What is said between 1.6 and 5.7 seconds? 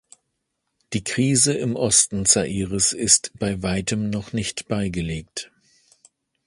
Osten Zaires ist bei weitem noch nicht beigelegt.